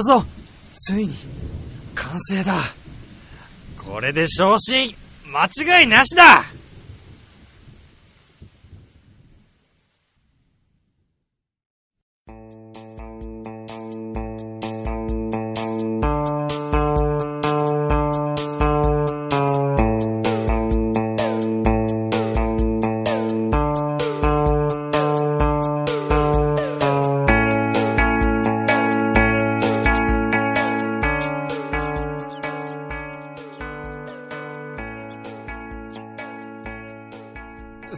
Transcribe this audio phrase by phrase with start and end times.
[0.00, 0.24] ったぞ。
[0.76, 1.14] ついに
[1.94, 2.54] 完成だ。
[3.78, 4.94] これで昇進
[5.26, 6.44] 間違いなしだ。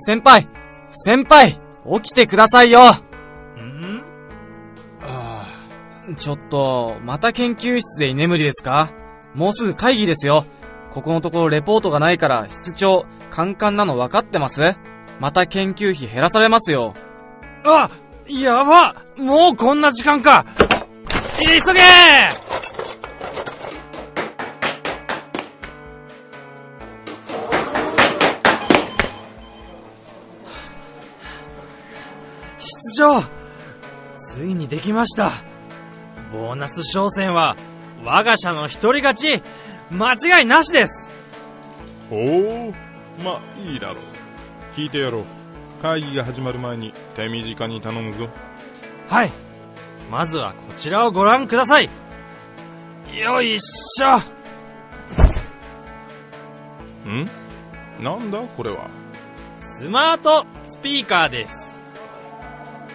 [0.07, 0.49] 先輩
[1.05, 1.53] 先輩
[2.01, 2.81] 起きてくださいよ。
[2.81, 4.03] ん？
[5.03, 5.47] あ
[6.11, 8.91] あちょっと、また研究室で居眠りですか？
[9.35, 10.45] もうすぐ会議ですよ。
[10.91, 14.77] ここのところレポートがないから室長、カンカンなの分かってます？
[15.21, 16.95] また研究費減らされますよ。
[17.65, 17.91] あ
[18.27, 18.95] やば！
[19.17, 20.45] もうこんな時間か！
[21.41, 21.73] 急げ室
[34.73, 35.33] できました。
[36.33, 37.59] ボーナス商戦は
[38.05, 39.43] 我が社の一人勝ち
[39.91, 41.13] 間違いなしです。
[42.11, 42.73] おお
[43.23, 44.05] まあいいだろう。
[44.75, 45.25] 聞いてやろう。
[45.83, 48.31] 会議が始まる前に手短に頼むぞ。
[49.11, 49.33] はい。
[50.11, 51.91] まずはこちらをご覧ください。
[53.15, 54.17] よいしょ。
[57.11, 57.29] ん？
[58.03, 58.89] なんだこれは？
[59.59, 61.79] スマートスピーカーです。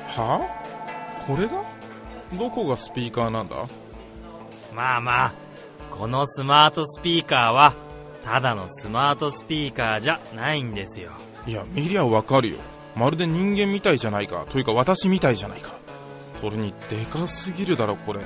[0.07, 0.56] は
[1.27, 1.63] これが
[2.33, 3.67] どこがスピーカーなんだ？
[4.73, 5.33] まあまあ
[5.91, 7.75] このスマートスピーカーは
[8.23, 11.11] ただのスマートスピーカーじゃないんですよ。
[11.45, 12.57] いや見りゃわかるよ。
[12.95, 14.45] まるで人間みたいじゃないか。
[14.49, 15.71] というか私みたいじゃないか。
[16.41, 18.21] それにでかすぎるだろこれ。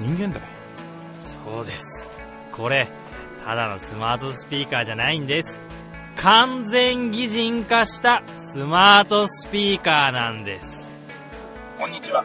[0.00, 0.42] 人間だい
[1.18, 2.08] そうです。
[2.50, 2.88] これ
[3.44, 5.60] ただのスマートスピーカーじゃないんです。
[6.16, 10.81] 完全擬人化したスマートスピーカーなんです
[11.78, 12.24] こんにちは。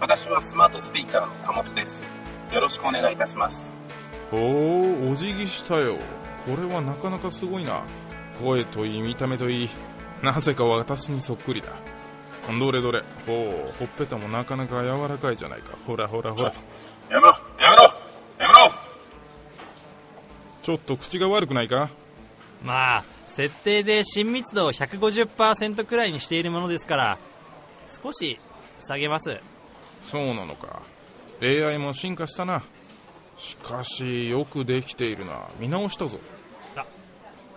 [0.00, 2.04] 私はスマートスピーカーの貨物です。
[2.52, 3.72] よろしくお願いいたします。
[4.32, 5.96] おおお辞儀したよ。
[6.44, 7.82] これはなかなかすごいな。
[8.42, 9.70] 声といい見た目といい。
[10.22, 11.68] なぜか私にそっくりだ。
[12.58, 13.02] どれどれ。
[13.26, 15.76] ほうほっぺたもなかなか柔らかいじゃないか。
[15.86, 16.52] ほらほらほら。
[17.10, 17.28] やめろ
[17.60, 17.92] やめろや
[18.38, 18.72] めろ。
[20.62, 21.90] ちょっと口が悪くないか？
[22.62, 27.18] まあ設定で親密度を150%くらいにしているものですから
[28.02, 28.38] 少し
[28.80, 29.38] 下げます。
[30.10, 30.82] そうなのか。
[31.42, 32.62] AI も進化したな。
[33.38, 35.48] しかしよくできているな。
[35.58, 36.18] 見直したぞ。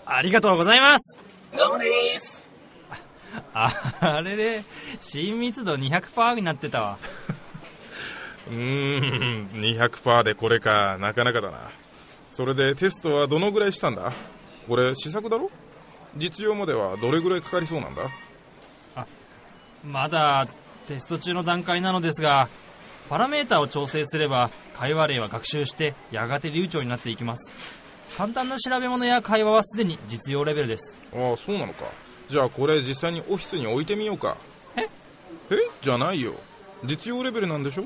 [0.06, 1.20] ありがとうございます。
[1.58, 2.48] どうもです。
[3.54, 4.64] ああれれ。
[5.00, 6.98] 親密度200%になってたわ。
[8.48, 9.48] うーん。
[9.62, 10.98] 200%でこれか。
[11.00, 11.72] なかなかだな。
[12.32, 14.12] それでテストはどのぐらいしたんだ？
[14.68, 15.50] これ試作だろ？
[16.18, 18.10] 実用まではどれぐらいかかりそうなんだ？
[19.84, 20.48] まだ
[20.88, 22.50] テスト中の段階なのですが
[23.10, 27.54] パラメータを調整すれば会話例は学習してやがて流暢になっていきます。
[28.18, 31.00] 簡単な調べ物や会話はすでに実用レベルです。
[31.14, 31.86] ああそうなのか。
[32.30, 34.38] じゃあこれ実際にオフィスに置いてみようか。
[34.76, 34.82] え？
[34.82, 34.90] え？
[35.82, 36.34] じゃないよ。
[36.84, 37.86] 実用レベルなんでしょ？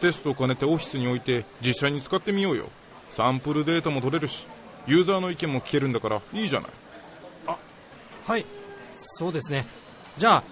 [0.00, 2.70] テストを兼ねてオフィスに置いて実際に使ってみようよ。
[3.10, 4.46] サンプルデータも取れるし
[4.86, 6.70] ユーザーの意見も聞けるんだからいいじゃない。
[8.26, 8.46] はい。
[8.94, 9.66] そうですね。
[10.16, 10.44] じゃあ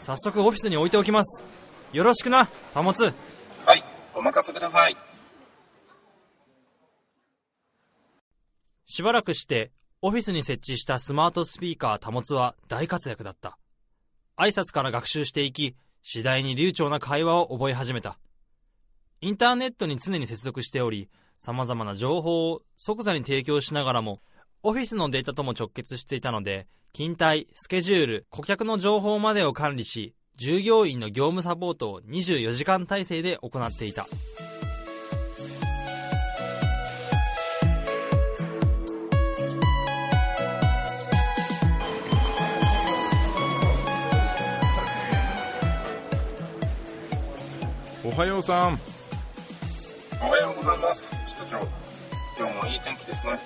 [0.00, 1.44] 早速オフィスに置いておきます。
[1.92, 3.14] よろしくな貨物
[3.64, 4.96] はい、お任せください。
[8.86, 9.70] しばらくして
[10.00, 13.58] オフィスに設置したスマートスピーカー保は大活躍だった。
[14.36, 18.18] 挨拶から学習していき次第に流暢な会話を覚え始めた。
[19.20, 21.08] インターネットに常に接続しており
[21.38, 24.20] 様々な情報を即座に提供しながらも
[24.62, 34.06] オフィスのデータとも直結していたので勤怠、スケジュール、顧客の情報までを管理し従業員の業務サポートを24時間体制で行っていた
[48.04, 48.78] おはようさん
[50.20, 51.08] おはようございます。
[51.28, 51.60] 室長。
[52.36, 53.38] 今日もいい天気ですね。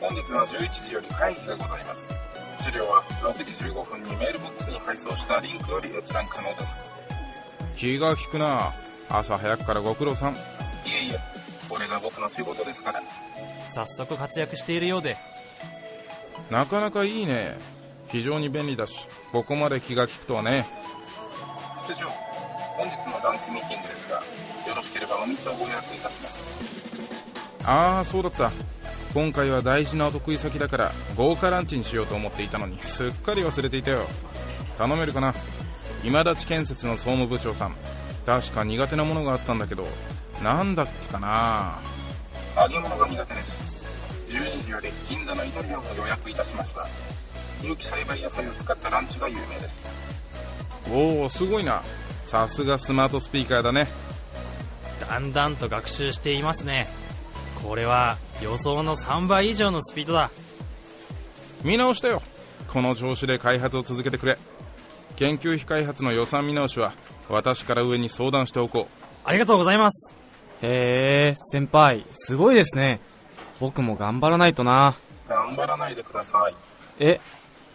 [0.00, 2.12] 本日は11時より会議がございます。
[2.62, 6.90] 資料は6時15分にメールボックスに配送したリンクより閲覧可能です。
[7.76, 8.74] 気が利くな。
[9.08, 10.34] 朝早くからご苦労さん。
[10.34, 10.36] い
[10.86, 11.18] えいえ、
[11.68, 13.00] これが僕の仕事ですから。
[13.72, 15.16] 早速活躍しているようで。
[16.50, 17.56] なかなかいいね。
[18.08, 20.66] 非常に便利だしここまで気が利くとはね。
[21.84, 22.08] 室長、
[22.76, 27.60] 本日のランチミーティングですがよろしければお店をご予約いたします。
[27.64, 28.52] ああそうだった
[29.16, 34.06] 今回は大事なお得意先だから豪華ランチにしようと思っていたのにすっかり忘れていたよ。
[34.76, 35.32] 頼めるかな？
[36.04, 37.74] 今立建設の総務部長さん。
[38.26, 39.86] 確か苦手なものがあったんだけど
[40.44, 41.80] なんだっけかな？
[42.60, 44.28] 揚げ物が苦手です。
[44.28, 46.86] 12時より銀座のイタリアンを予約いたしました。
[47.62, 49.86] 有機栽培野菜を使ったランチが有名です。
[50.92, 51.82] おおすごいな。
[52.24, 53.88] さすがスマートスピーカーだね。
[55.00, 56.86] だんだんと学習していますね
[57.62, 60.30] これは予想の3倍以上のスピードだ。
[61.62, 62.22] 見直したよ。
[62.68, 64.38] この調子で開発を続けてくれ。
[65.16, 66.92] 研究費開発の予算見直しは
[67.28, 68.86] 私から上に相談しておこ
[69.24, 70.14] ありがとうございます。
[70.62, 73.00] へえ、先輩、すごいですね。
[73.60, 74.94] 僕も頑張らないとな。
[75.28, 76.54] 頑張らないでください。
[76.98, 77.20] え、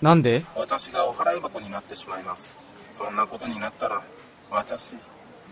[0.01, 0.45] なんで？
[0.55, 2.55] 私がお払い箱になってしまいます。
[2.97, 4.01] そんなことになったら
[4.49, 4.95] 私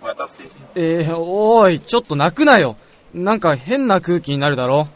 [0.01, 0.39] 私。
[0.75, 2.77] えー、おーい、ちょっと泣くなよ。
[3.13, 4.87] なんか変な空気になるだろ。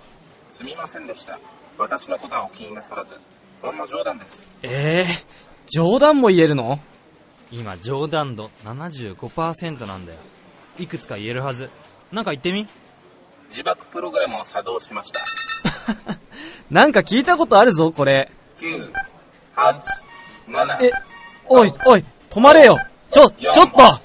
[0.52, 1.40] すみませんでした。
[1.78, 3.16] 私のことはお気になさらず。
[3.62, 4.48] ほんの冗談です。
[4.62, 5.26] えー、
[5.68, 6.80] 冗談も言えるの？
[7.52, 10.20] 今冗談度75%なんだよ。
[10.80, 11.70] いくつか言えるはず。
[12.12, 12.68] なんか言ってみ？
[13.50, 15.22] 自爆プログラムを作動しました。
[16.70, 18.32] なんか聞いたことあるぞ、これ。
[18.60, 18.92] 9
[19.56, 19.82] 8
[20.50, 20.92] 7え、
[21.48, 22.78] おい、おい、止まれよ。
[23.12, 24.00] ちょ、ちょっと。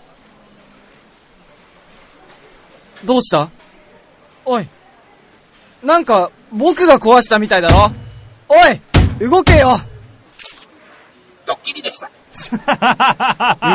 [3.04, 3.48] どうした？
[4.48, 4.66] おい。
[5.82, 7.92] なんか、僕が壊したみたいだろ。
[8.48, 9.78] おい動けよ。
[11.44, 12.06] ドッキリでした。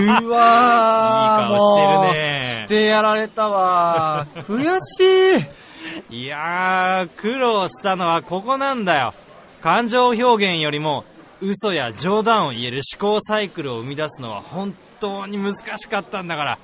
[0.01, 2.39] うわーいい顔してるね。
[2.39, 4.25] もうしてやられたわ。
[4.47, 5.45] 悔し
[6.09, 6.23] い。
[6.23, 9.13] いやー苦労したのはここなんだよ。
[9.61, 11.05] 感情表現よりも
[11.41, 16.59] 嘘や冗談を言える思考サイクルを生み出すのは本当に難しかったんだから。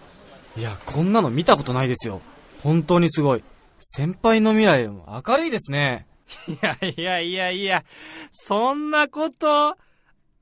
[0.57, 2.21] いや、こんなの見たことないですよ。
[2.63, 3.43] 本当にすごい。
[3.79, 6.05] 先輩の未来も明るいですね。
[6.47, 7.83] いやいやいやいや
[8.31, 9.75] そんなこと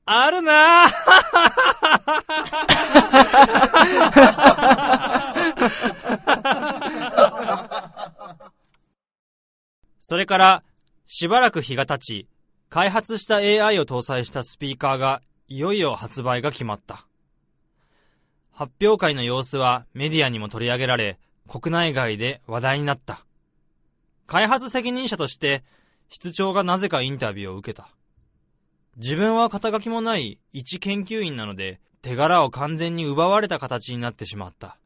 [0.04, 0.86] あるな。
[10.00, 10.62] それから
[11.06, 12.28] しばらく日が経ち
[12.70, 17.06] 開発した AI を搭載したスピーカーがいよいよ発売が決まった。
[18.52, 21.18] 発表会の様子はメディアにも取り上げられ
[21.48, 23.24] 国内外で話題になった。
[24.28, 25.64] 開発責任者として
[26.10, 27.88] 室長がなぜかインタビューを受けた。
[28.98, 34.76] 自分は肩書きもない一研究員なので、手柄を完全に奪われた形になってしまった。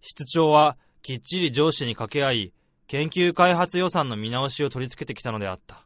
[0.00, 2.52] 室長はきっちり上司に掛け合い、
[2.86, 5.84] 研究開発予算の見直しを取り付けてきたのであった。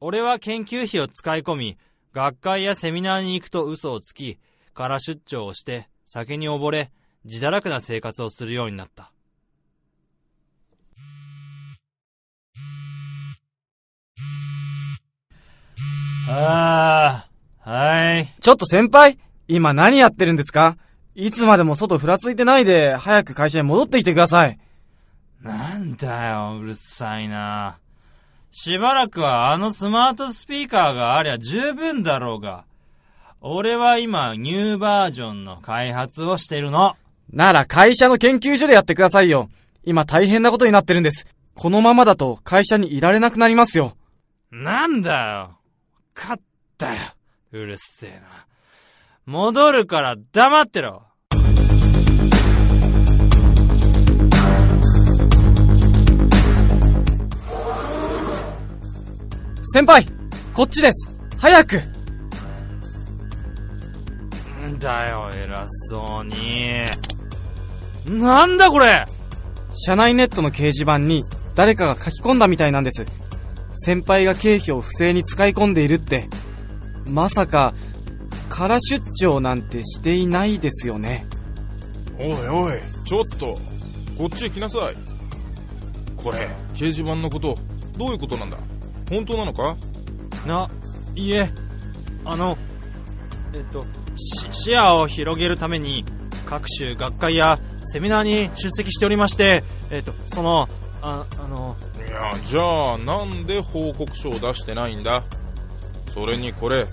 [0.00, 1.78] 俺は研究費を使い込み、
[2.14, 4.38] 学会やセミナーに行くと嘘をつき、
[4.72, 6.90] 空出張をして、酒に溺れ、
[7.24, 9.12] 自堕落な生活をするようになった。
[16.30, 17.26] あ
[17.64, 18.34] あ、はい。
[18.40, 20.76] ちょっと先輩今何やってるんですか？
[21.14, 24.58] いつまでも外ふらついてないで、早く会社に戻ってきてください。
[25.42, 27.78] なんだよ、うるさいな。
[28.50, 32.64] しばらくはあのスマートスピーカーがありゃ十分だろうが。
[33.40, 36.96] 俺は今、ニューバージョンの開発をしてるの。
[37.32, 39.48] なら会社の研究所でやってくださいよ。
[39.84, 41.26] 今大変なことになってるんです。
[41.54, 43.96] このままだと会社にいられなくなりますよ。
[44.50, 45.57] なんだよ。
[46.20, 46.42] 勝っ
[46.76, 47.00] たよ。
[47.52, 48.46] うるせえな。
[49.24, 51.04] 戻るから黙ってろ。
[59.72, 60.04] 先輩
[60.54, 61.76] こっちです早く
[64.66, 66.84] んだよ、偉そうに。
[68.20, 69.04] なんだこれ
[69.72, 71.22] 社内ネットの掲示板に
[71.54, 73.06] 誰かが書き込んだみたいなんです。
[73.88, 76.28] 先輩が経費を不正に使い込んでいるって。
[77.06, 77.72] まさか、
[78.50, 81.24] 空出張なんてしていないですよね。
[82.18, 82.74] おいおい
[83.06, 83.58] ちょっと
[84.18, 84.94] こっちへ来なさい
[86.22, 87.56] これ掲示板のこと
[87.96, 88.58] どういうことなんだ？
[89.08, 89.78] 本当なのか？
[90.46, 90.68] な、
[91.14, 91.48] いえ、
[92.26, 92.58] あの、
[93.54, 96.04] えっと、し視野を広げるために、
[96.44, 100.68] 各種学会やセミナーに出席しておりまして、えっと、その、
[101.00, 101.87] あ、あの、い
[102.18, 105.22] やじゃあなんで報告書を出してないんだ？
[106.12, 106.84] それにこれ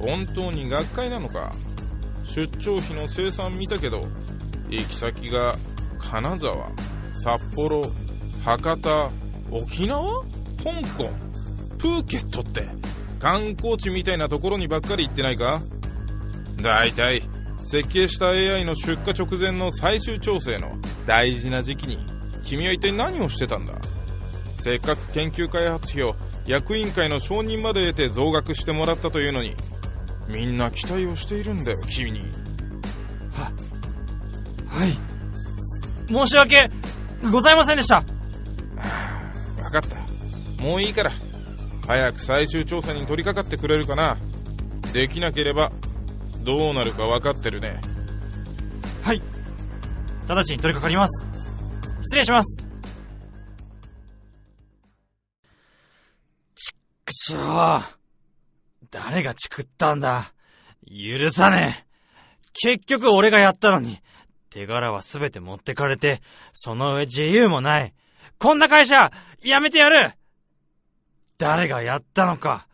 [0.00, 1.52] 本当に学会なのか？
[2.24, 4.06] 出張費の生産見たけど
[4.70, 5.54] 行き先が
[5.98, 6.70] 金沢
[7.12, 7.84] 札幌
[8.44, 9.10] 博多
[9.50, 10.22] 沖縄？
[10.62, 11.10] 香港？
[11.78, 12.66] プーケットって？
[13.18, 15.60] 観光地みたいなところにばっかり行ってないか？
[16.56, 17.22] 大体
[17.58, 21.98] 設計した AI の出荷直前の最終調整の大事な時期に
[22.42, 23.74] 君は一体何をしてたんだ？
[24.64, 26.16] せっかく研究開発費を
[26.46, 29.54] 役員会の承認まで得て増額してもらったというのに
[30.26, 32.20] みんな期待をしているんだよ君に
[34.66, 34.96] はい。
[36.08, 36.70] 申し訳
[37.30, 38.00] ございませんでした。
[38.00, 41.12] 分かったもういいから
[41.86, 44.16] 早く最終調査に取り掛かってくれるかな
[44.94, 45.72] できなければ
[46.42, 47.82] どうなるか分かってるね
[49.02, 49.20] はい。
[50.26, 51.26] 直ちに取り掛かります。
[52.00, 52.63] 失礼します。
[57.24, 57.82] っくしょう。
[58.90, 60.34] 誰がチクったんだ。
[60.86, 61.84] 許さねえ。
[62.52, 64.00] 結局俺がやったのに、
[64.50, 66.20] 手柄はすべて持ってかれて、
[66.52, 67.94] その上自由もない。
[68.38, 70.12] こんな会社、辞めてやる
[71.38, 72.68] 誰がやったのか、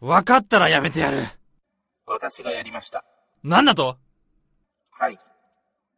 [0.00, 1.22] 分かったら辞めてやる。
[2.06, 3.04] 私がやりました。
[3.42, 3.96] なんだと？
[4.90, 5.18] はい。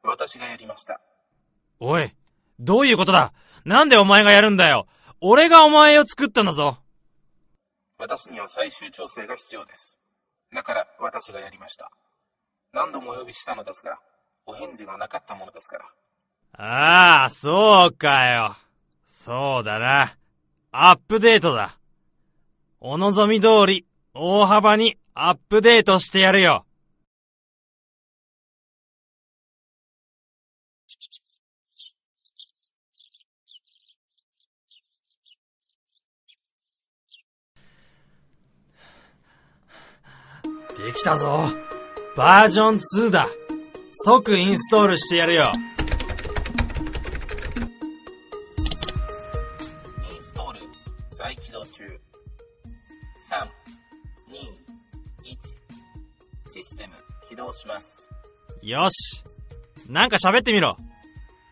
[0.02, 1.00] 私がやりました。
[1.80, 2.14] おい、
[2.60, 3.32] どういうことだ？
[3.64, 4.86] なんでお前がやるんだよ
[5.20, 6.78] 俺がお前を作ったんだぞ
[7.98, 9.96] 私には最終調整が必要です。
[10.54, 11.90] だから私がやりました。
[12.72, 13.98] 何度もお呼びしたのですが、
[14.44, 15.84] お返事がなかったものですから。
[16.58, 18.54] ああ、そうかよ。
[19.06, 20.14] そうだな。
[20.72, 21.78] アップデートだ。
[22.80, 26.65] お望み通り、大幅にアップデートしてやるよ。
[40.86, 41.50] できたぞ。
[42.14, 43.28] バージョン2だ。
[44.04, 45.50] 即インストールしてやるよ。
[45.52, 45.58] イ
[50.16, 50.60] ンストール
[51.10, 51.82] 再起動中。
[53.28, 53.48] 3、
[54.30, 54.38] 2、
[55.24, 56.52] 1。
[56.52, 56.94] システム
[57.28, 58.06] 起動します。
[58.62, 59.24] よし。
[59.88, 60.76] なんか喋ってみろ。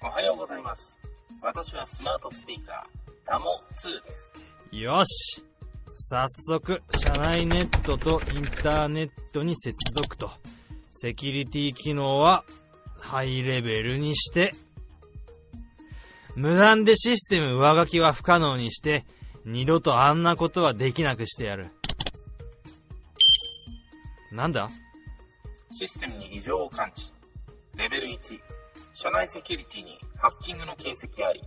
[0.01, 0.97] おはようございます。
[1.43, 4.33] 私はスマートスピーカー、タモ2です。
[4.71, 5.43] よし。
[5.97, 10.31] 早速、社内ネットとインターネットに接続と。
[10.91, 12.45] セキュリティ機能は
[13.01, 14.55] ハイレベルにして、
[16.35, 19.05] 無断でシステム上書きは不可能にして、
[19.45, 21.69] 二度とあんなことはできなくしてやる。
[24.33, 24.71] なんだ？
[25.71, 27.13] システムに異常を感知。
[27.77, 28.19] レベル1、
[28.93, 31.43] 社内セキュリティにハッキングの形跡あり。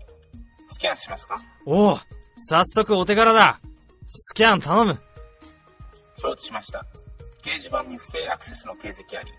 [0.71, 1.41] スキャンしますか？
[1.65, 1.99] おお
[2.37, 3.59] 早速お手柄だ
[4.09, 4.97] スキャン頼む
[6.17, 6.85] 承知しました。
[7.41, 9.33] 掲示板に不正アクセスの形跡あり。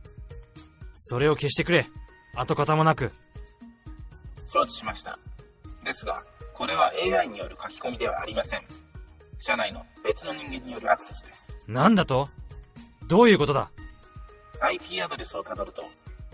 [0.94, 1.90] それを消してくれ。
[2.40, 3.12] 跡形もなく。
[4.48, 5.20] 承知しました。
[5.84, 8.62] ですが、これは AI による書き込みではありません。
[9.40, 11.56] 社内の別の人間によるアクセスです。
[11.68, 12.30] なんだと？
[13.08, 13.72] どういうことだ
[14.62, 15.84] ？IP アドレスをたどると、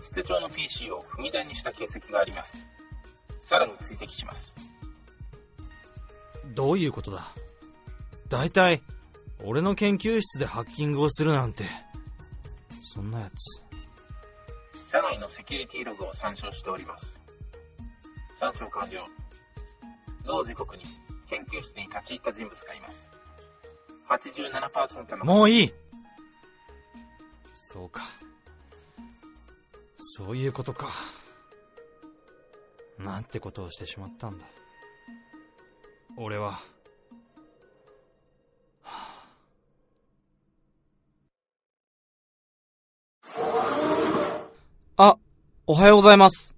[0.04, 2.58] 室長の PC を踏み台にした形跡があります。
[3.42, 4.54] さらに追跡します。
[6.54, 7.24] どういうことだ？
[8.28, 8.82] 大体、
[9.44, 11.64] 俺の研究室でハッキングをするなんて。
[12.82, 13.73] そんなやつ。
[14.94, 17.18] 社内のセキュリティログを参照しております。
[18.38, 19.04] 参照完了。
[20.24, 20.84] 同時刻に
[21.28, 23.10] 研究室に立ち入った人物がいます。
[24.08, 25.74] 87%のもういい
[27.54, 28.02] そうか。
[29.98, 30.90] そういうことか。
[32.96, 34.46] なんてことをしてしまったんだ。
[36.16, 36.60] 俺は。
[44.96, 45.16] あ、
[45.66, 46.56] おはようございます。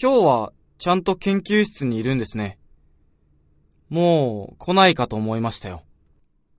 [0.00, 2.58] 今日はちゃんと研究室にいるんですね。
[3.90, 5.82] もう来ないかと思いましたよ。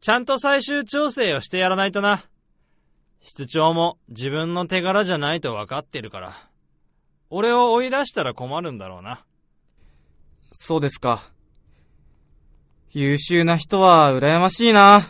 [0.01, 2.25] ちゃんと最終調整をしてやらないとな。
[3.21, 6.33] 室長も自分の手柄じゃないと分かってるから。
[7.31, 9.25] 俺を追い出したら困るんだろうな。
[10.51, 11.23] そうですか。
[12.91, 15.01] 優秀な人は羨ましいな。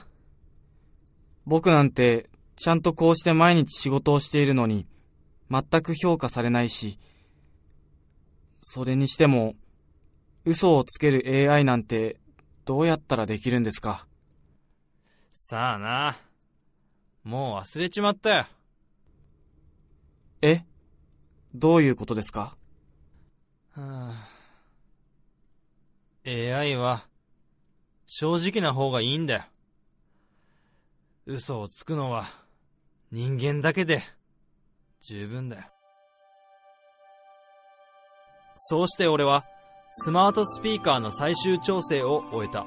[1.46, 4.88] 僕なんて、ちゃんとこうして毎日仕事をしているのに、
[5.52, 6.98] 全く評価されないし、
[8.62, 9.56] それにしても、
[10.46, 12.18] 嘘をつける AI なんて、
[12.64, 14.08] どうやったらできるんですか？
[15.34, 16.18] さあな。
[17.24, 18.46] もう忘れちまったよ。
[20.42, 20.64] え？
[21.54, 22.56] どういうことですか？
[23.76, 24.28] はあ
[26.26, 27.06] AI は、
[28.06, 29.44] 正直な方がいいんだよ。
[31.26, 32.26] 嘘をつくのは
[33.12, 34.02] 人間だけで
[35.02, 35.64] 十分だよ。
[38.56, 39.46] そうして俺は
[39.90, 42.66] スマートスピーカーの最終調整を終えた。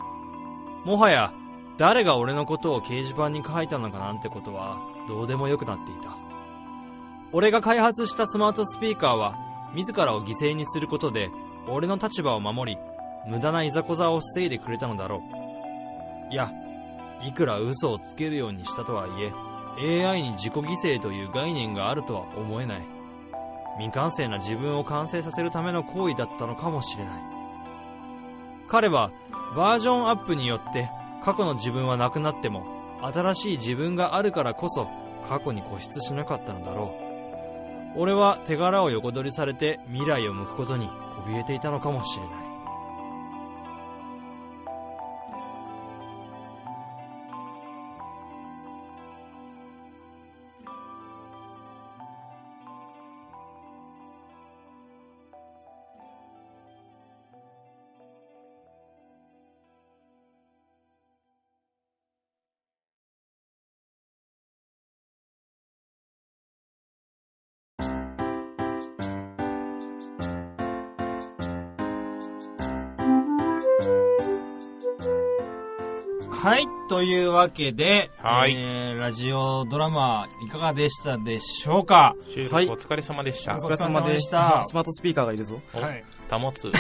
[0.85, 1.33] もはや
[1.79, 6.17] 誰が俺のことを掲示板に書いたのかなんてことはどうでもよくなっていた。
[7.33, 9.35] 俺が開発したスマートスピーカーは
[9.75, 11.31] 自らを犠牲にすることで
[11.69, 12.79] 俺の立場を守り
[13.26, 15.23] 無駄ないざこざを防いでくれたのだろ
[16.31, 16.33] う。
[16.33, 16.53] いや、
[17.23, 19.33] いくら嘘をつけるようにしたとはいえ、
[19.78, 22.83] AI に自己犠牲という概念があるとは思えない。
[23.78, 27.14] 未完成な自分を完成させるための行為だったのかもしれない。
[28.69, 29.11] 彼は
[29.57, 30.90] バージョンアップによって
[31.23, 32.66] 過去の自分はなくなっても
[33.02, 34.88] 新しい自分があるからこそ
[35.28, 36.95] 過去に固執しなかったのだろ
[37.97, 38.00] う。
[38.00, 40.88] 俺は手柄を横取りされて未来を向くことに
[41.26, 42.43] 怯えていたのかもしれない。
[76.44, 82.14] はい、というわけで、はいえー、ラジオドラマいかがでしたでしょうか？
[82.34, 83.54] 収はい録お疲れ様でした。
[83.54, 84.64] お疲れ様でしたた。
[84.64, 85.58] スマートスピーカーがいるぞ。
[85.72, 86.04] はい。
[86.30, 86.70] 保つ。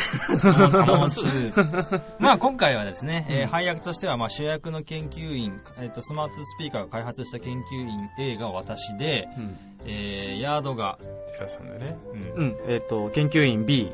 [2.20, 9.58] まあ今回はですね、えー配役としてはまあ主役の研究員、えっ、と、スマートスピーカーが開発した研究員 A が私で、うん。
[9.86, 10.98] えー、ヤードが、
[11.38, 11.96] 寺さんでね。
[12.12, 12.56] うんうん。
[12.68, 13.90] えっ、と、研究員 B。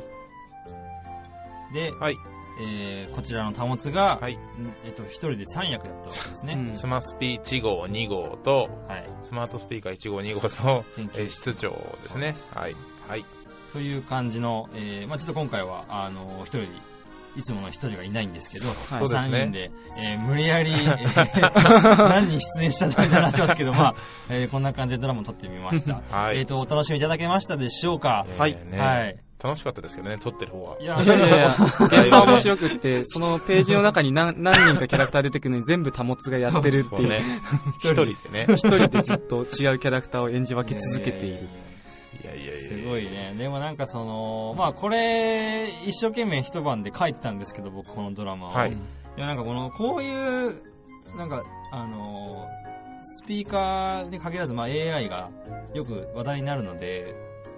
[1.73, 2.17] で、はい。
[2.63, 4.35] えー、こちらの保つが、はい。
[4.35, 4.39] ん
[4.85, 6.55] えっ、と、一人で3役だったわけですね。
[6.55, 9.09] うんスマスピ1号、2号と、はい。
[9.25, 11.71] スマートスピーカー1号、2号と、えー室長
[12.03, 12.37] ですね。
[12.55, 12.77] はい。
[13.09, 13.25] はい。
[13.73, 16.67] という感じの、えー、まあちょっと今回は、あの、一人、
[17.37, 23.95] いつもの一人がいないんですけど、はいそうですね3人で、えー無理やり、えー 何人出演したみたいになってますけど、まあ、
[24.29, 26.03] えーこんな感じでドラマを撮ってみました。
[26.11, 26.39] はい。
[26.39, 29.17] えっ、と、お楽しみいただけましたでしょうか、はいえーねはい。
[29.43, 30.77] 楽しかったですけどね、撮ってる方は。
[30.81, 37.01] いやいやいやいや、 現場面白くって、そのページの中に何 何人かキャラクター出てくるのに全部保つがやってるっていう。
[37.01, 37.23] そうね。
[37.83, 38.13] 一人で
[38.47, 38.47] ね。
[38.55, 41.49] 一人でずっと違うキャラクターを演じ分け続けている。
[42.23, 43.05] いやいやいやすごい。
[43.05, 43.35] ね。
[43.39, 48.53] でもなんかその、まあこれ、一生懸命一晩で書いてたんですけど、僕このドラマを。
[48.53, 48.77] はい
[49.17, 50.63] いやなんかこの、こういう、
[51.17, 52.47] なんか、あの
[53.01, 55.31] スピーカーに限らず、まあ AI が
[55.75, 57.15] よく話題になるので、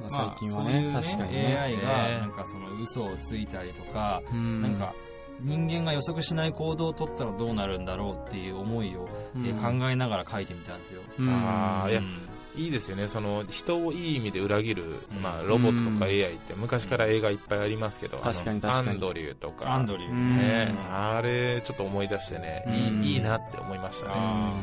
[0.08, 1.58] まあまあ最近はね、そういう確かにね。
[1.58, 4.62] AI がねなんかその嘘をついたりとか、うん。
[4.62, 4.94] なんか
[5.40, 11.02] 人間が予測しない行動を取ったらどうなるんだろうっていう思いを、えー考えながら書いてみたんですよ。
[11.18, 11.28] うん。
[11.28, 12.28] あーいやうん。
[12.54, 13.08] いいですよね。
[13.08, 15.22] その、人をいい意味で裏切る、うん。
[15.22, 16.12] まあ、ロボットとかうん。
[16.12, 18.88] AI って昔から映画いっぱいありますけど、確かに確かに。
[18.90, 19.72] アンドリューとか。
[19.72, 20.12] アンドリュー。
[20.12, 20.36] うん。
[20.36, 23.04] ね、あれ、ちょっと思い出してね、うん。
[23.04, 24.12] いいいいなって思いましたね。
[24.14, 24.54] あ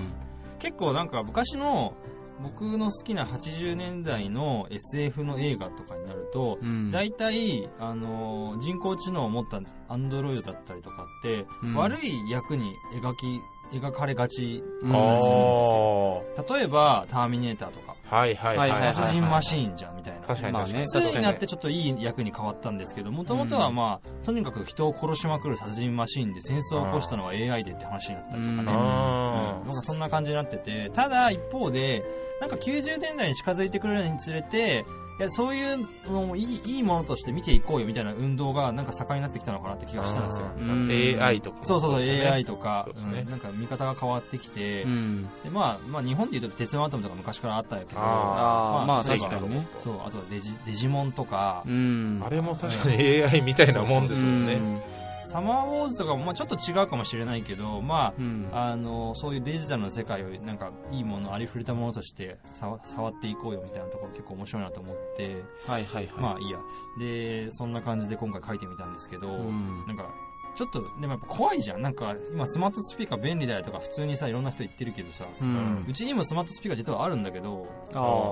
[0.59, 1.93] 結構なんか昔の
[2.41, 6.91] 僕の好きな80年代の SF の映画とかになると、うん。
[6.91, 11.75] 大体、あのー人工知能を持ったアンドロイドだったりとかって、うん。
[11.75, 16.57] 悪い役に描き、描かれがちうんだったりするんあですよ。
[16.57, 20.21] 例えば、ターミネーターとか、あ、はいはいはい殺人マシーンじゃんみたいな。
[20.21, 20.93] 確かに確かに。
[20.93, 28.57] まあねになってちょっといい役に変わったんですけど、もともとはまあ、とにかく人を殺しまくる殺人マシーンで戦争を起こしたのは AI でって話になったりとかね。
[28.57, 32.03] うんなんかそんな感じになってて、ただ一方で、
[32.41, 34.85] なんか90年代に近づいてくるにつれて、
[35.19, 41.21] いやそういうのもいいいいものとして見ていこうよみたいな運動がなんか盛んになってきたのかなって気がしたんですよ。
[41.21, 41.63] AI とかも。
[41.65, 43.23] そうそうそう、AI とか、ね。
[43.23, 43.29] うん。
[43.29, 45.27] なんか見方が変わってきて、うん。
[45.43, 49.67] でまあ、まあ日本で言うと鉄腕アトムとか昔からあったけど、ああ、まあそういえば確かにね。
[49.79, 52.21] そう、あとはデジデジモンとか、うん。
[52.25, 54.81] あれも確かに AI みたいなもんですよね。
[55.29, 58.49] うんサマーウォーズとかもまあちょっと違うかもしれないけど、まうん。
[58.51, 66.21] あ、あの、そういうデジタルの世界をなんかいいもの、ありふれたものとして触触っていこうよみたいなところ結構面白いなと思って、はいはいはい。
[66.21, 66.59] まあいいや。
[66.99, 70.11] で、そんな感じで今回書いてみたんですけど、うんなんか、
[70.59, 71.81] ちょっと、でもやっぱ怖いじゃん。
[71.81, 75.85] なんか、今スマートスピーカー便利だよとか普通にさ、いろんな人言ってるけどさ、うん。
[75.87, 77.65] うちにもスマートスピーカー実はあるんだけど、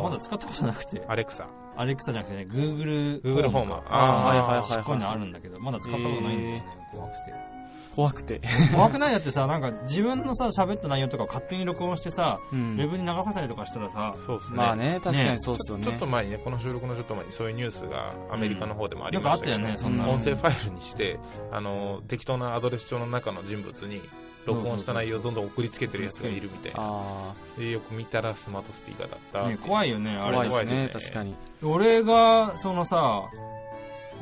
[0.04, 1.48] まだ使ったことなくて、アレクサ。
[1.78, 4.28] アレクサじゃなくてね、Google Google ホームかあー。
[4.28, 7.57] はいはいはいはいこういうのあるんだけど、まだ使ったことないんだよね、怖くて。
[7.98, 8.40] 怖くて。
[8.72, 9.12] 怖くない？
[9.12, 14.58] だってさ、なんか自分のさ、喋った内容とかを勝手に録音してさ、ウうんェブに流させたりとかしたらさ、そうですね。
[14.58, 15.84] まあね、確かにそうっすよね。
[15.84, 21.20] ちょっと前にね、この収録のちょっと前にそういうニュースがアメリカの方でもありなんかあったましたけど、よねそんなの音声ファイルにして、
[21.52, 24.02] あの、適当なアドレス帳の中の人物に、
[24.46, 26.78] 録音した内容をどんどん送りつけてるやつがいるみたいな。
[26.80, 29.50] あでよく見たらスマートスピーカーだった。
[29.50, 30.48] ね、怖いよね、あ、あれ。
[30.48, 31.36] 怖いですね、怖いですね確かに。
[31.64, 33.24] 俺が、そのさ、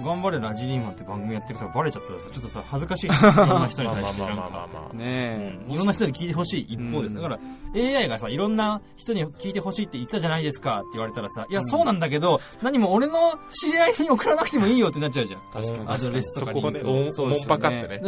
[0.03, 3.07] 頑張れラジリーマンって番組やってる人がバレちゃったらさ、ちょっとさ、恥ずかしい。
[3.07, 4.69] いろんな人に対してまあまあまあか。
[4.73, 4.93] まあ。
[4.93, 5.59] ねえ。
[5.67, 7.15] いろんな人に聞いてほしい一方です。
[7.15, 7.39] うんだから、
[7.75, 15.41] AI がさ、いろんな人に聞いてほしいって言ったじゃないですかって言われたらさ、いや、そうなんだけど、何も俺の知り合いに送らなくてもいいよってなっちゃうじゃん。
[15.51, 16.61] 確かにアドレスとかに。
[16.61, 18.01] そこをね、うですよねもんぱかってね、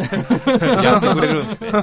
[0.83, 1.71] やってくれるんですね。
[1.71, 1.77] そ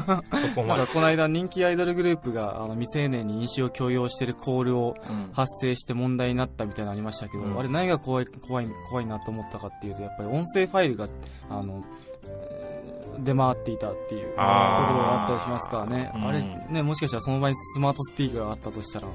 [0.54, 0.86] こまで。
[0.86, 11.08] この間人気アイドルグループがあの未成年に飲酒を強要してるコールをうん発生して問題になったみたいなのありましたけど、うんあれ何が怖い、怖い、怖いなと思ったかっていうと、やっぱり音声ファイルが、
[11.50, 11.82] あの、
[12.24, 12.74] えー
[13.16, 16.10] 出回っていたっていうところがあったりしますからね。
[16.16, 19.06] うんあれ、ね、もしかしたらその場にスマートスピーカーがあったとしたら、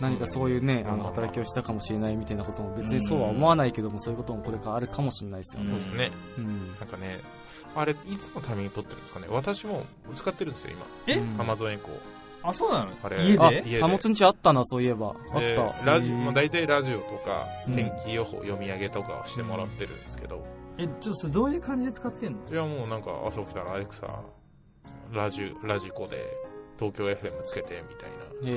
[0.00, 5.70] 何かそういうね、うんあの、働きをしたかもしれないみたいなことも別にそうは思わないけども、そういうこともこれからあるかもしれないですよね。
[5.72, 5.98] うん。
[5.98, 6.68] ね、うん。
[6.80, 7.20] なんかね、
[7.74, 9.26] あれ、いつのタイミング撮ってるんですかね。
[9.28, 10.86] 私も使ってるんですよ、今。
[11.06, 11.18] え？
[11.18, 11.38] うん。
[11.38, 11.90] アマゾンエコ
[12.50, 12.90] あ、そうなの？
[13.02, 13.80] あれあ家で、家で。
[13.80, 15.14] タモツんちあったな、そういえば。
[15.32, 15.72] あっでた。
[15.84, 20.44] ラジオ、まあ、大体ラジオとか、うん天気予報読み上げとかをしてもらってるんですけど、
[20.78, 22.38] え、ちょっとそれどういう感じで使ってんの？
[22.50, 24.06] いやもうなんか朝起きたらアレクサ、
[25.12, 26.24] ラジラジコで
[26.78, 28.16] 東京 FM つけてみたいな。
[28.44, 28.54] へへ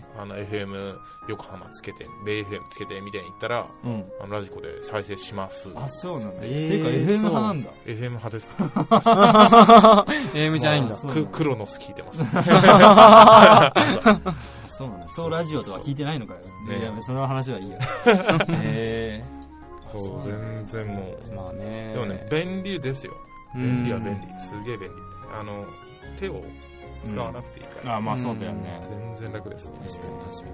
[0.00, 0.04] え。
[0.18, 0.96] あの FM
[1.28, 4.04] 横浜つけて、ベイ FM つけてみたいに言ったら、うん。
[4.20, 5.68] あのラジコで再生します。
[5.74, 6.40] あ、そうなんだ。
[6.42, 7.70] えーていうか FM 派なんだ。
[7.86, 8.50] FM 派です。
[10.34, 12.20] AM じゃないんだくクロノス聞いてます。
[12.34, 13.72] あ
[14.66, 15.08] そうなんだ。
[15.08, 16.40] そうラジオとは聞いてないのかよ。
[16.68, 17.76] ねいや、その話はいいや。
[17.76, 19.24] へ え。
[19.96, 21.34] そう、全然もう。
[21.34, 21.92] まあね。
[21.94, 23.12] でもね、便利ですよ。
[23.54, 24.40] うん便利は便利。
[24.40, 24.94] すげえ便利。
[25.38, 25.64] あの、
[26.18, 26.40] 手を
[27.04, 27.96] 使わなくていいから。
[27.96, 28.80] あ、まあそうだよね。
[29.14, 29.72] 全然楽ですね。
[29.86, 30.46] 確かに確か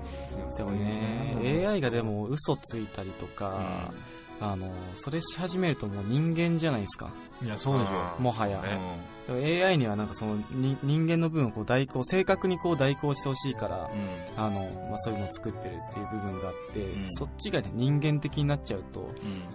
[0.50, 0.56] に。
[0.56, 3.92] でもね、AI がでも嘘ついたりとか、
[4.40, 7.12] あの、それし始めるともう人間じゃないですか。
[7.42, 7.92] いや、そうでしょ。
[7.92, 8.60] あーもはや。
[8.62, 9.20] そうね。
[9.26, 13.90] でも AI にはなんかそのに人間の部分をこう代行、正確にこう代行してほしいから、
[14.36, 14.42] うん。
[14.44, 17.04] あの、まあ、そういうのを作ってるっていう部分があって、うん。
[17.14, 19.08] そっちがね、人間的になっちゃうと、うん。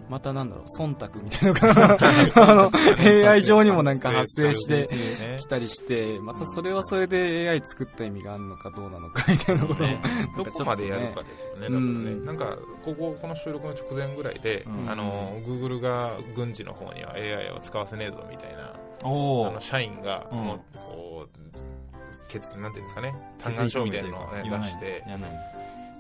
[0.10, 1.98] またなんだろう、忖度みたいなのが、
[2.50, 5.38] あの、AI 上にもなんか 発生してね。
[5.40, 10.02] きたりして、またそれはそれで AI 作った意味があるのかどうなのかみたいなことも、ね。
[10.38, 12.12] どこまでやるかですよね、多分ね。
[12.12, 12.26] うん。
[12.26, 14.90] なんか、ここ、この収録の直前ぐらいで、うん。
[14.90, 20.38] あの、Google が軍事の方には AI を使わせねえぞみたいな、あの、社員が、うん。
[20.40, 25.04] もう、こう、決、なんていうんですかね、嘆願書みたいなのをね出して、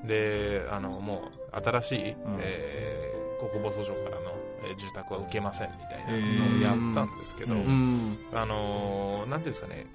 [0.06, 2.16] で、あの、もう、新しい、ん。
[2.40, 4.32] えー、国防総省からの、
[4.68, 7.62] えー住宅は受けませんみたいなのをやったんですけど、うん。
[7.62, 8.18] うん。
[8.34, 9.86] あのーなんていうんですかね、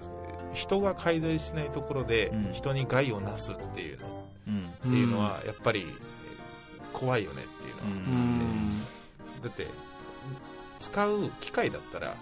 [0.53, 2.53] 人が介在しないところでうん。
[2.53, 4.69] 人に害をなすっていうの、うん。
[4.69, 5.85] っていうのは、やっぱり、
[6.93, 7.93] 怖いよねっていうのは、うん。
[7.93, 9.41] うん。
[9.43, 9.67] だって、
[10.81, 12.15] 使う機械だったら、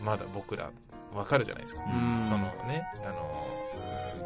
[0.00, 0.04] うん。
[0.04, 0.70] まだ僕ら
[1.14, 1.82] わかるじゃないですか。
[1.82, 1.90] うん
[2.30, 3.64] そのね、あのー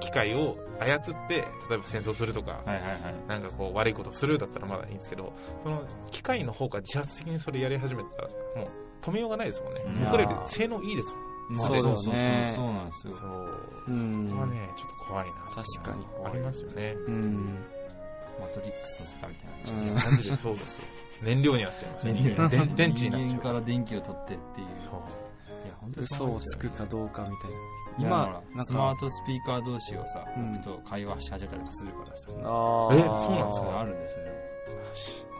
[0.00, 3.14] 機械を操って、例えば戦争するとか、はいはいはい。
[3.26, 8.68] なんかこう悪いことするだったらまだいいんですけど、その機械の方が自発的にそれやり始めたら、もう
[9.02, 11.18] 止めようがないですもんね僕らより性能いいですも
[11.56, 11.56] ん。
[11.56, 13.14] まあそうそうそうねそうなんですよ。
[13.16, 13.64] そう。
[13.88, 16.92] うんそこはね、ちょっと怖いなっていうのは確かにありますよね。
[17.06, 17.64] うん。
[18.40, 19.80] マトリックスの世界みたいな。
[19.82, 20.84] うんマジでそうですよ。
[21.22, 22.14] 燃料になっちゃいますよ。
[22.14, 23.26] 電気電電池になっちゃう。
[23.28, 24.66] 人間から電気を取ってっていう。
[24.80, 24.92] そう。
[25.64, 27.56] いや、本当に嘘そうなんですよをつくかどうかみたいな。
[27.98, 32.28] 今今、なんスマか、ートスピーカー同士をさ、うん僕と会話し始めたりとかするからさ。
[32.28, 33.84] あえそうなんですそれあか？
[33.84, 34.30] るんですよね。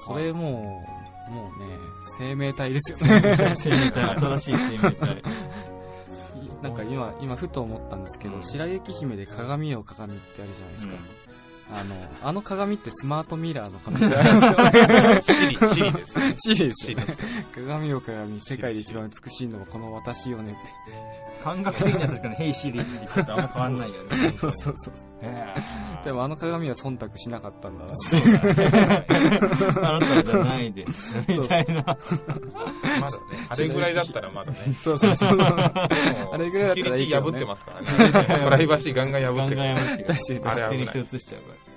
[0.00, 0.84] それも
[1.28, 1.76] う、もうね、
[2.18, 3.54] 生命体ですよね。
[3.54, 5.22] 生命体、 新しい生命体。
[6.62, 10.94] なんか今、今ふと思ったんですけど、うん白雪姫で鏡よ鏡ってあるじゃないですか。
[11.70, 15.48] あの、あの鏡ってスマートミラーの可能性あるんですよね。
[15.48, 16.24] シリ、シリですよ。
[16.36, 17.18] シリですよねシリですよ。
[17.54, 21.27] 鏡よ鏡、世界で一番美しいのはこの私よねって。
[21.42, 24.32] 感覚的なやつしかね、ヘイシリって言ってたあんま変わんないよね。
[24.36, 24.94] そうそうそう。
[25.22, 25.54] へ
[26.04, 27.94] でもあの鏡は忖度しなかったんだな。
[27.94, 29.06] そうだね。
[29.82, 31.16] あなたじゃないです。
[31.26, 31.74] みたいな。
[31.74, 31.98] まだね、
[33.48, 34.58] あれぐらいだったらまだね。
[34.82, 35.38] そうそうそう。
[35.40, 38.40] あれぐらいだったらいいけどね破ってますからね。
[38.44, 39.56] プライバシーガンガン破ガンってる。
[39.58, 40.40] ガンやめてください。
[40.40, 41.68] 確かにあれに人映しちゃうから。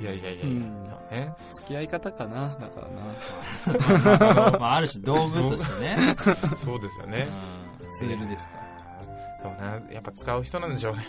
[0.00, 0.44] いやいやいやいや。
[0.44, 1.34] うんね。
[1.56, 4.58] 付き合い方かな、だからな。
[4.58, 6.16] まあ、ある種道具としてね。
[6.64, 7.26] そうですよね。
[7.90, 8.70] うんツールですから。
[9.40, 9.54] でも
[9.88, 11.02] ね、やっぱ使う人なんでしょうね。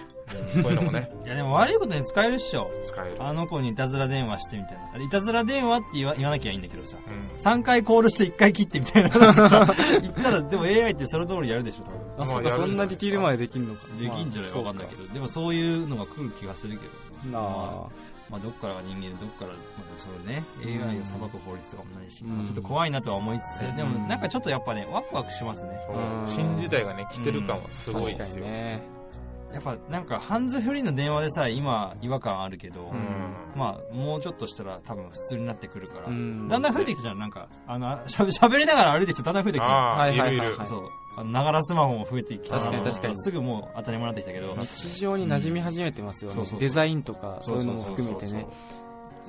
[0.63, 2.71] こういうのもね、 いやでも悪いことに使えるっしょ。
[2.81, 3.17] 使える。
[3.19, 4.89] あの子にいたずら電話してみたいな。
[4.93, 6.95] あれいたずら電話って言わ言わなきゃいいんだけどさ。
[7.05, 7.27] うん。
[7.37, 11.99] 3回コールして1回切ってみたいな 言ったら、でも AI ってそれ通りやるでしょ、多分。
[11.99, 13.81] あ、まあそうか、そんなディティールまでできんのか。
[13.99, 14.51] できんじゃない？
[14.51, 15.13] かわかんないけど。
[15.13, 16.91] でもそういうのが来る気がするけど。
[17.37, 17.95] まあ。
[18.31, 25.77] なままあ、どっからが人間で、どっから、まあ、そうね、AI を裁く法律とかもないし、うんちょっと怖いなとは思いつつ、うんでもなんかちょっとやっぱね、ワクワクしますね。
[26.25, 28.45] 新時代がね、来てる感はすごいですよ。
[28.45, 29.00] にね。
[29.53, 33.59] やっぱなんかハンズフリーの電話でさえ今違和感あるけど、うん。
[33.59, 40.63] まあもうちょっとしたら多分普通になってくるから、うんだんだん増えてきたじゃん、なんか、あの、しゃべ喋りながら歩いてきてだんだん増えてきたはいはいはいは。
[40.63, 41.25] いそう。
[41.25, 46.51] ながらスマホも増えてきた確かに確かにすぐもう当たり前になってきたけど、日常に馴染み始めてますよねそうそう。
[46.51, 48.47] そうデザインとか、そういうのも含めてね。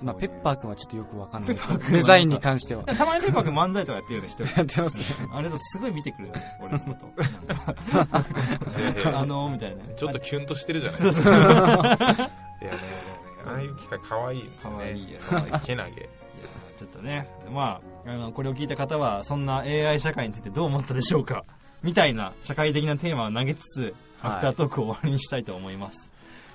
[0.02, 1.56] まあ、ペッパーーくんはちょっとよくわかんない
[1.90, 2.84] デザインに関しては。
[2.84, 4.60] たまにペッパーくん漫才とかやってるよね、一人。
[4.60, 5.04] やってますね。
[5.32, 7.06] あれだすごい見てくるよね、俺のこと。
[9.10, 9.84] であのー、みたいな。
[9.94, 11.32] ちょっとキュンとしてるじゃないそうそう。
[11.32, 12.78] いやね、でもね、
[13.46, 15.18] ああいう機械可愛いですね。
[15.20, 15.90] 可愛いいけなげ。
[15.90, 16.08] いや
[16.76, 21.44] ちょっとね、まあ、あの、これを聞いた方は、そんな AI 社会についてどう思ったでしょうか
[21.82, 26.08] みたいな社会的なテーマを投げつつ、はいアフタートークを終わりにしたいと思います。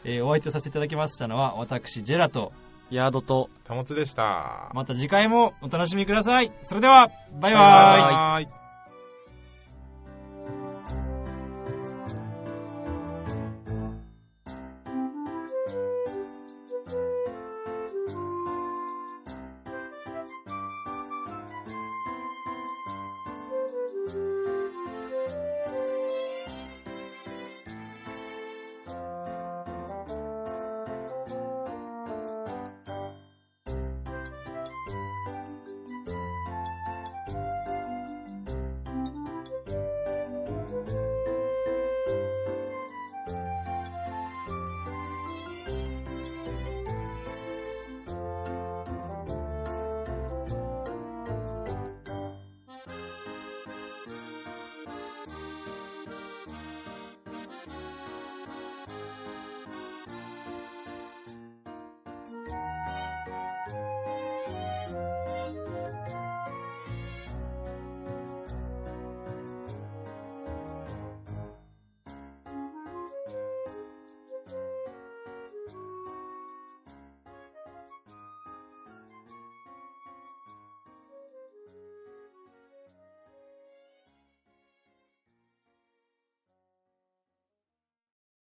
[0.05, 2.53] えーお相手をさせていただきましたのは、私、ジェラと、
[2.89, 4.71] ヤードと、たもつでした。
[4.73, 6.51] また次回もお楽しみください。
[6.63, 8.66] それでは、バイバイバイバイ